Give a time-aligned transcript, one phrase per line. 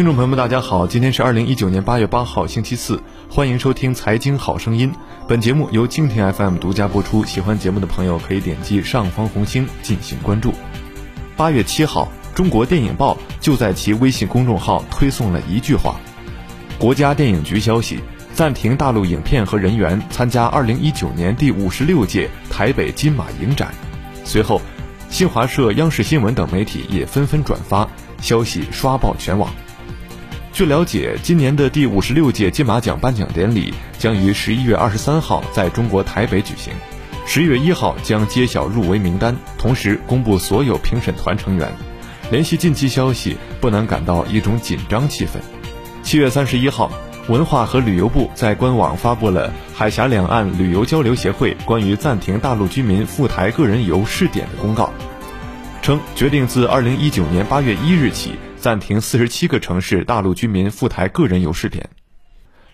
[0.00, 4.90] 听众朋友们，大家好，今天是二零一九年八月八号，星期四，欢迎收听《财经好声音》。
[5.28, 7.22] 本节目由蜻蜓 FM 独家播出。
[7.26, 10.54] 喜欢节目的朋友可以点击上方红星进行关注。
[11.36, 15.96] 八月七号，中国电影报就在其微信公众号推送了一句话：
[16.78, 18.00] 国家电影局消息，
[18.32, 23.74] 暂停大陆影片和人员参加二零一九年第五十六届台北金马影展。
[24.24, 24.62] 随后，
[25.10, 27.86] 新华社、央视新闻等媒体也纷纷转发
[28.22, 29.52] 消息，刷爆全网。
[30.52, 36.72] 据了解，今年的第五十六届金马奖颁奖典礼将于十一月二十三号在中国台北举行，
[37.24, 41.72] 十一月一号将揭晓入围名单，同时公布所有评审团成员。
[42.30, 45.38] 联系近期消息，不难感到一种紧张气氛。
[46.02, 46.90] 七月三十一号，
[47.28, 54.92] 文化和旅游部在官网发布了海峡两岸旅游交流协会关于暂停大陆居民赴台个人游试点的公告，
[55.80, 58.32] 称决定自二零一九年八月一日起。
[58.60, 61.90] 暂停四十七个城市大陆居民赴台个人游试点。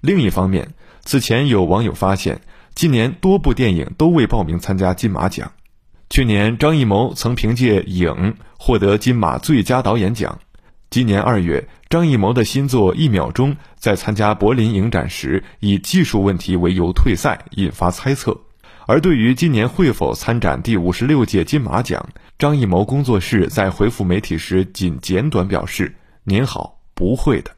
[0.00, 0.74] 另一方面，
[1.04, 2.40] 此前有网友发现，
[2.74, 5.52] 今年多部电影都未报名参加金马奖。
[6.08, 8.12] 去年张艺谋曾凭借《影》
[8.58, 10.38] 获得金马最佳导演奖。
[10.90, 18.38] 今年二月，张艺谋的新作《一秒钟》在参加柏林影展时以技术问题为由退赛，引发猜测。
[18.86, 25.94] 而对于今年会否参展第五十六届金马奖，张艺谋工作室在回复媒体时仅简短表示
[26.24, 27.50] ：“您好，不会的。”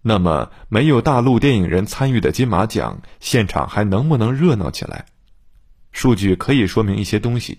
[0.00, 5.04] 那么，没有大陆电影人参与的金马奖现场还能不能热闹起来？
[5.90, 7.58] 数据可以说明一些东西。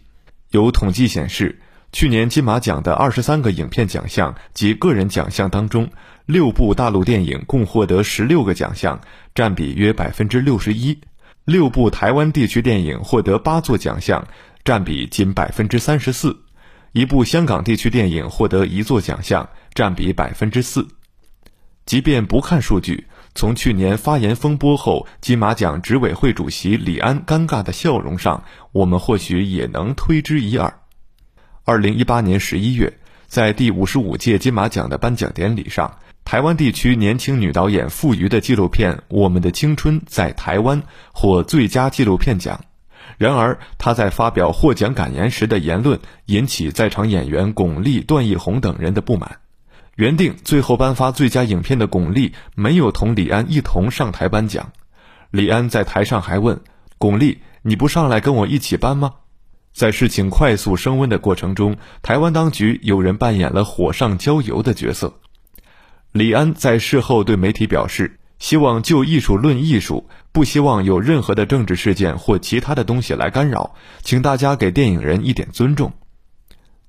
[0.51, 1.59] 有统计显示，
[1.91, 5.89] 去年金马奖的二十三个影片奖项及个人奖项当中，
[6.25, 9.01] 六部大陆电影共获得十六个奖项，
[9.35, 10.97] 占比约百分之六十一。
[11.49, 14.27] 六部台湾地区电影获得八座奖项，
[14.63, 16.29] 占比仅百分之三十四；
[16.91, 20.87] 一部香港地区电影获得一座奖项，占比百分之四。
[21.87, 30.71] 即便不看数据，从去年发言风波后金马奖执委会主席李安尴尬的笑容上，我们或许也能推之一二。
[31.65, 32.95] 二零一八年十一月，
[33.25, 35.97] 在第五十五届金马奖的颁奖典礼上。
[36.25, 42.61] 台湾地区年轻女导演傅瑜的纪录片《我们的青春在台湾》获最佳纪录片奖，
[43.17, 49.39] 然而她在发表获奖感言时的言论引起在场演员巩俐、段奕宏等人的不满。
[49.95, 54.71] 原定最后颁发最佳影片的巩俐没有同李安一同上台颁奖，
[55.31, 56.61] 李安在台上还问
[56.99, 59.15] 巩俐：“你不上来跟我一起颁吗？”
[59.73, 65.19] 在事情快速升温的过程中，台湾当局有人扮演了火上浇油的角色。
[66.11, 75.93] 李安在事后对媒体表示：“希望就艺术论艺术，不希望有任何的政治事件或其他的东西来干扰，请大家给电影人一点尊重。”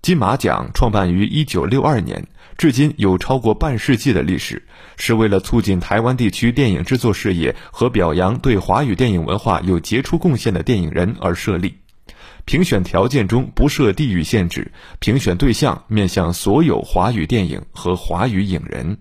[0.00, 2.26] 金马奖创办于一九六二年，
[2.56, 4.66] 至今有超过半世纪的历史，
[4.96, 11.76] 是为了促进台湾地区电影制作事业和表扬对华语电影文化有杰出贡献的电影人而设立。
[12.46, 18.96] 评选条件中不设地域限制，评选对象面向所有华语电影和华语影人。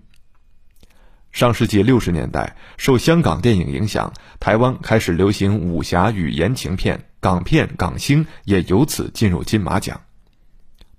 [1.32, 10.00] 上世纪六十年代，受香港电影影响，台湾开始流行武侠与言情片，港片、港星也由此进入金马奖。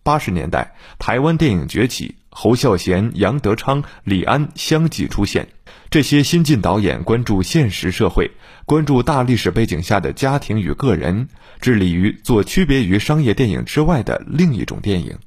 [0.04, 5.48] 八十年代，台湾电影崛起，侯孝贤、杨德昌、李安相继出现。
[5.90, 8.32] 这些新晋导演关注现实社会，
[8.66, 11.28] 关注大历史背景下的家庭与个人，
[11.60, 15.20] 致力于做区别于商业电影之外的另一种电影。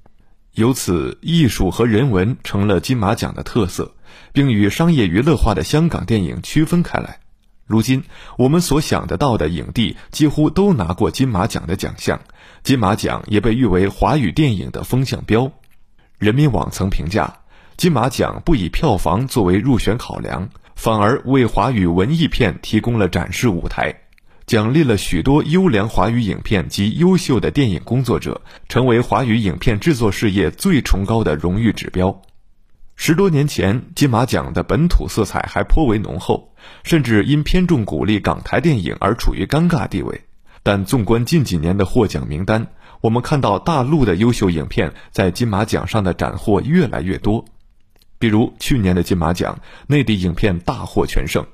[0.54, 3.92] 由此，艺术和人文成了金马奖的特色。
[4.32, 7.20] 并与商业娱乐化的香港电影区分开来。
[7.66, 8.02] 如今，
[8.36, 12.20] 我们所想得到的影帝几乎都拿过金马奖的奖项，
[12.62, 15.50] 金马奖也被誉为华语电影的风向标。
[16.18, 17.32] 人民网曾评价，
[17.76, 23.94] 金马奖不以票房作为入选考量，反而为华语文艺片提供了展示舞台，
[24.46, 32.22] 奖励了许多优良华语影片及优秀的电影工作者，成为华语影片制作事业最崇高的荣誉指标。
[32.94, 36.52] 十多年前，金马奖的本土色彩还颇为浓厚，
[36.82, 40.20] 甚至因偏重鼓励港台电影而处于尴尬地位。
[40.62, 42.66] 但纵观近几年的获奖名单，
[43.00, 47.44] 我们看到大陆的优秀影片在金马奖上的斩获越来越多。
[48.18, 51.42] 比如去年的金马奖，内地影片大获全胜，《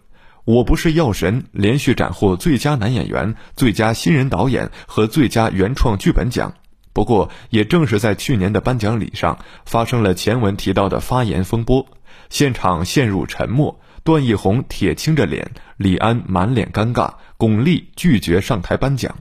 [0.45, 6.55] 我不是药神》连续斩获最佳男演员、最佳新人导演和最佳原创剧本奖。
[6.93, 11.87] 不过，也正是在去年的颁奖礼上，发生了前文提到的发言风波，
[12.31, 19.15] 现场陷入沉默，段奕宏铁青着脸，李安满脸尴尬，巩俐拒绝上台颁奖。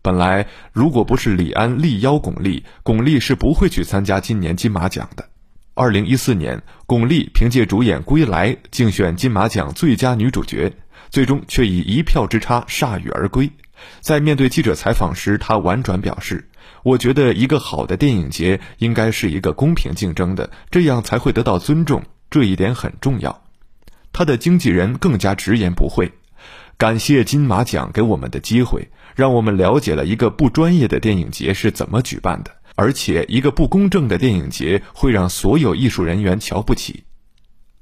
[0.00, 5.28] 本来，如果不是李安力邀巩俐，巩俐是不会去参加今年金马奖的。
[5.76, 10.72] 二零一四年，巩俐凭借主演《归来》竞选金马奖最佳女主角，
[11.10, 13.50] 最终却以一票之差铩羽而归。
[14.00, 16.48] 在面对记者采访时，她婉转表示
[16.84, 23.42] ：“我觉得一个好的电影节应该是一个公平竞争的，这样才会得到尊重，这一点很重要。”
[24.12, 26.12] 他的经纪人更加直言不讳
[26.78, 37.04] ：“感谢金马奖给我们的机会，让我们了解了一个不专业的电影节是怎么举办的。”而且，一个不公正的电影节会让所有艺术人员瞧不起。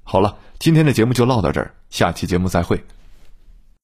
[0.03, 2.85] 好了，今天的节目就唠到这儿，下期节目再会。